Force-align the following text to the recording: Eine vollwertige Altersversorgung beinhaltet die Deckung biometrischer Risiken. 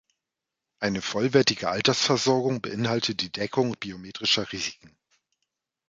Eine 0.79 1.03
vollwertige 1.03 1.69
Altersversorgung 1.69 2.59
beinhaltet 2.59 3.21
die 3.21 3.31
Deckung 3.31 3.75
biometrischer 3.79 4.51
Risiken. 4.51 4.97